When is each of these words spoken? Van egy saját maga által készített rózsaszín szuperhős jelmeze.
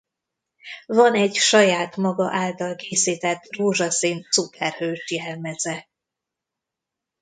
Van 0.85 1.13
egy 1.13 1.35
saját 1.35 1.95
maga 1.95 2.29
által 2.31 2.75
készített 2.75 3.41
rózsaszín 3.55 4.25
szuperhős 4.29 5.11
jelmeze. 5.11 5.89